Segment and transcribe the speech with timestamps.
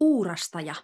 [0.00, 0.74] Uurastaja.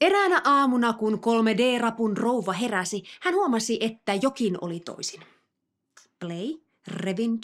[0.00, 5.20] Eräänä aamuna, kun 3D-rapun rouva heräsi, hän huomasi, että jokin oli toisin.
[6.18, 6.54] Play,
[6.86, 7.42] rewind,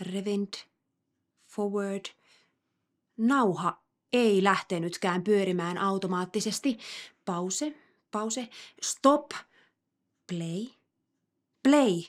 [0.00, 0.54] rewind,
[1.46, 2.04] forward.
[3.16, 6.78] Nauha ei lähtenytkään pyörimään automaattisesti.
[7.24, 7.74] Pause,
[8.10, 8.48] pause,
[8.82, 9.30] stop,
[10.26, 10.66] play,
[11.62, 12.02] play.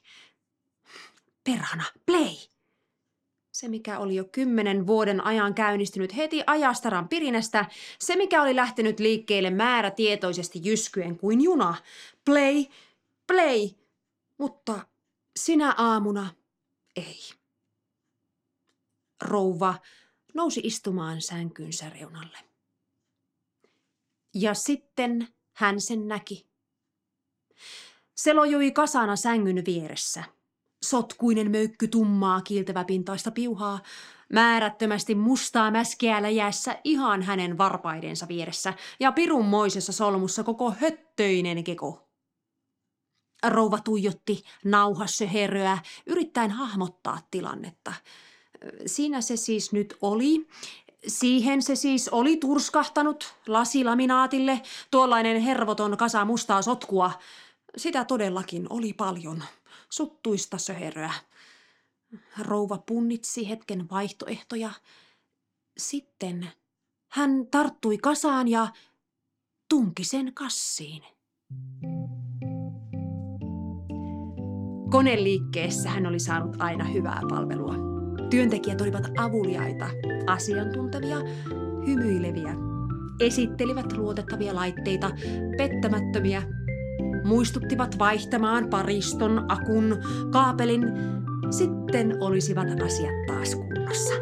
[1.43, 2.35] Perhana, play.
[3.55, 7.65] Se, mikä oli jo kymmenen vuoden ajan käynnistynyt heti ajastaran pirinästä,
[7.99, 11.75] se, mikä oli lähtenyt liikkeelle määrätietoisesti jyskyen kuin juna.
[12.25, 12.65] Play,
[13.27, 13.69] play,
[14.37, 14.87] mutta
[15.39, 16.33] sinä aamuna
[16.95, 17.19] ei.
[19.21, 19.75] Rouva
[20.33, 22.37] nousi istumaan sänkynsä reunalle.
[24.33, 26.47] Ja sitten hän sen näki.
[28.15, 30.23] Se lojui kasana sängyn vieressä–
[30.89, 33.79] Sotkuinen möykky tummaa kiiltävä pintaista piuhaa,
[34.33, 42.07] määrättömästi mustaa mäskeä läjässä ihan hänen varpaidensa vieressä ja pirunmoisessa solmussa koko höttöinen keko.
[43.47, 47.93] Rouva tuijotti nauhassöheröä, yrittäen hahmottaa tilannetta.
[48.85, 50.47] Siinä se siis nyt oli.
[51.07, 57.11] Siihen se siis oli turskahtanut lasilaminaatille, tuollainen hervoton kasa mustaa sotkua.
[57.77, 59.43] Sitä todellakin oli paljon
[59.89, 61.13] suttuista söheröä.
[62.39, 64.71] Rouva punnitsi hetken vaihtoehtoja.
[65.77, 66.47] Sitten
[67.11, 68.67] hän tarttui kasaan ja
[69.69, 71.03] tunki sen kassiin.
[74.91, 77.75] Koneliikkeessä hän oli saanut aina hyvää palvelua.
[78.29, 79.89] Työntekijät olivat avuliaita,
[80.27, 81.17] asiantuntevia,
[81.87, 82.55] hymyileviä,
[83.19, 85.11] esittelivät luotettavia laitteita,
[85.57, 86.43] pettämättömiä
[87.25, 89.97] muistuttivat vaihtamaan pariston, akun,
[90.31, 90.83] kaapelin,
[91.49, 94.13] sitten olisivat asiat taas kunnossa.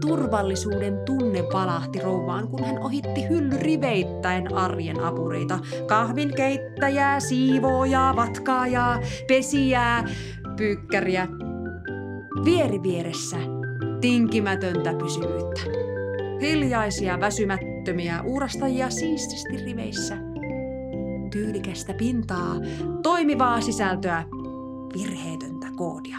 [0.00, 5.58] Turvallisuuden tunne palahti rouvaan, kun hän ohitti hyllyriveittäin arjen apureita.
[5.86, 10.08] Kahvinkeittäjää, siivoojaa, vatkaajaa, pesijää,
[10.56, 11.28] pyykkäriä.
[12.44, 13.36] Vieri vieressä
[14.00, 15.60] tinkimätöntä pysyvyyttä.
[16.40, 20.16] Hiljaisia, väsymättömiä uurastajia siististi riveissä–
[21.34, 22.54] tyylikästä pintaa,
[23.02, 24.24] toimivaa sisältöä,
[24.98, 26.18] virheetöntä koodia.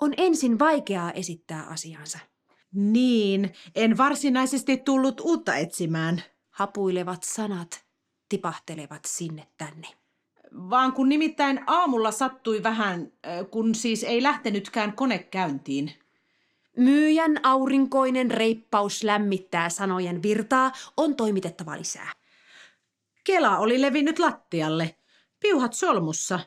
[0.00, 2.18] On ensin vaikeaa esittää asiansa.
[2.72, 6.22] Niin, en varsinaisesti tullut uutta etsimään.
[6.50, 7.84] Hapuilevat sanat
[8.28, 9.88] tipahtelevat sinne tänne.
[10.70, 13.12] Vaan kun nimittäin aamulla sattui vähän,
[13.50, 15.92] kun siis ei lähtenytkään kone käyntiin.
[16.76, 22.12] Myyjän aurinkoinen reippaus lämmittää sanojen virtaa, on toimitettava lisää.
[23.24, 24.96] Kela oli levinnyt lattialle.
[25.40, 26.40] Piuhat solmussa.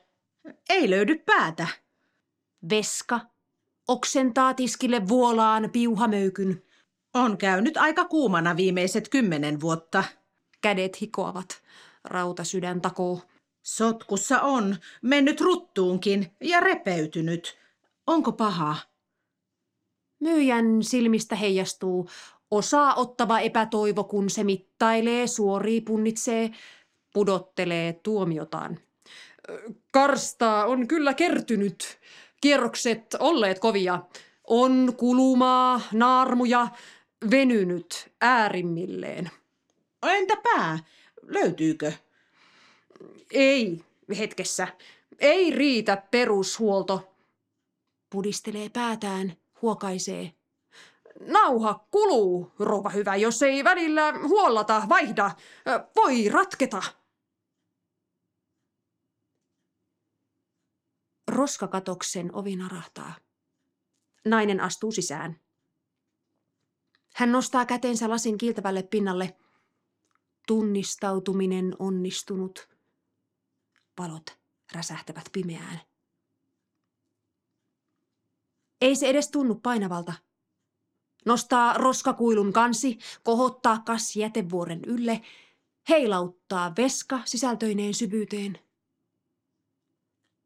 [0.69, 1.67] Ei löydy päätä.
[2.69, 3.19] Veska
[3.87, 6.63] oksentaa tiskille vuolaan piuhamöykyn.
[7.13, 10.03] On käynyt aika kuumana viimeiset kymmenen vuotta.
[10.61, 11.63] Kädet hikoavat.
[12.03, 13.21] Rauta sydän takoo.
[13.63, 14.75] Sotkussa on.
[15.01, 17.57] Mennyt ruttuunkin ja repeytynyt.
[18.07, 18.75] Onko paha?
[20.19, 22.09] Myyjän silmistä heijastuu
[22.51, 26.51] Osaa ottava epätoivo, kun se mittailee, suorii, punnitsee,
[27.13, 28.79] pudottelee tuomiotaan.
[29.91, 31.99] Karstaa on kyllä kertynyt.
[32.41, 33.99] Kierrokset olleet kovia.
[34.47, 36.67] On kulumaa, naarmuja,
[37.31, 39.29] venynyt äärimmilleen.
[40.03, 40.79] Entä pää?
[41.21, 41.93] Löytyykö?
[43.31, 43.83] Ei,
[44.17, 44.67] hetkessä.
[45.19, 47.13] Ei riitä perushuolto.
[48.09, 50.36] Pudistelee päätään, huokaisee.
[51.19, 55.31] Nauha kuluu, rouva hyvä, jos ei välillä huollata, vaihda.
[55.95, 56.83] Voi ratketa.
[61.27, 63.15] Roskakatoksen ovi narahtaa.
[64.25, 65.41] Nainen astuu sisään.
[67.15, 69.37] Hän nostaa kätensä lasin kiiltävälle pinnalle.
[70.47, 72.69] Tunnistautuminen onnistunut.
[73.99, 74.39] Valot
[74.73, 75.81] räsähtävät pimeään.
[78.81, 80.13] Ei se edes tunnu painavalta–
[81.27, 85.21] nostaa roskakuilun kansi, kohottaa kassi jätevuoren ylle,
[85.89, 88.59] heilauttaa veska sisältöineen syvyyteen.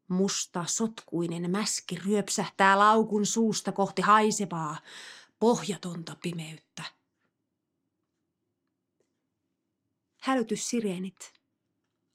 [0.08, 4.76] Musta sotkuinen mäski ryöpsähtää laukun suusta kohti haisevaa,
[5.38, 6.82] pohjatonta pimeyttä.
[10.20, 11.32] Hälytyssireenit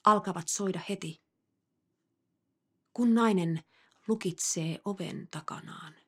[0.04, 1.22] alkavat soida heti,
[2.94, 3.64] kun nainen
[4.08, 6.07] lukitsee oven takanaan.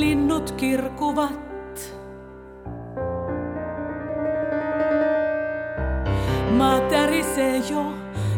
[0.00, 1.94] Linnut kirkuvat.
[6.56, 7.92] Maa tärisee jo,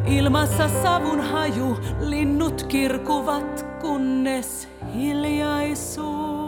[0.07, 6.44] ilmassa savun haju, linnut kirkuvat, kunnes hiljaisuus.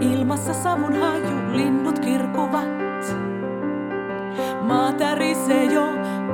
[0.00, 3.16] Ilmassa savun haju, linnut kirkuvat.
[4.62, 5.82] Maa tärisee jo,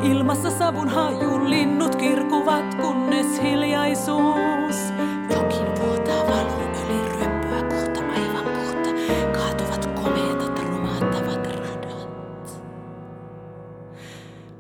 [0.03, 4.93] ilmassa savun haju, linnut kirkuvat, kunnes hiljaisuus.
[5.31, 8.91] Jokin vuotaa valon yli ryöppyä kohta, aivan kohta,
[9.33, 12.63] kaatuvat komeetat, romahtavat radat.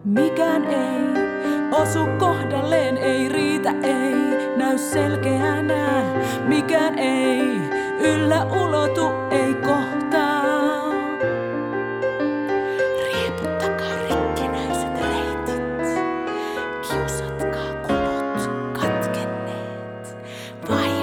[0.04, 1.24] Mikään ei
[1.82, 4.14] osu kohdalleen, ei riitä, ei
[4.56, 6.02] näy selkeänä.
[6.48, 7.23] Mikään ei
[8.52, 10.92] ulotu, ei kohtaa.
[13.04, 16.04] Rieputtakaa rikkinäiset reitit,
[16.82, 20.16] kiusatkaa kulut katkenneet,
[20.68, 20.93] vaivatkaa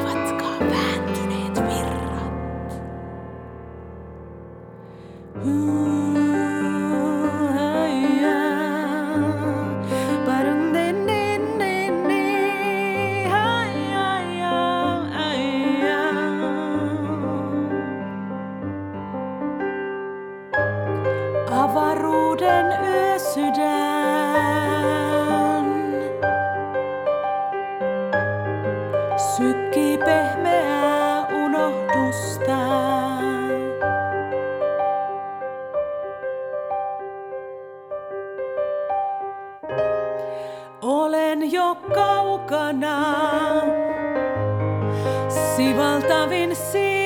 [29.22, 32.58] Sykkii pehmeää unohdusta.
[40.82, 43.06] Olen jo kaukana,
[45.56, 47.01] sivaltavin si